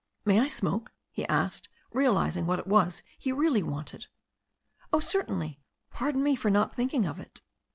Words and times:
"May 0.25 0.39
I 0.39 0.47
smoke?" 0.47 0.91
he 1.11 1.27
asked, 1.27 1.69
realizing 1.93 2.47
what 2.47 2.57
it 2.57 2.65
was 2.65 3.03
he 3.19 3.31
really 3.31 3.61
wanted. 3.61 4.07
"Oh, 4.91 4.99
certainly. 4.99 5.59
Pardon 5.91 6.23
me 6.23 6.35
for 6.35 6.49
not 6.49 6.75
thinking 6.75 7.05
of 7.05 7.19
it." 7.19 7.41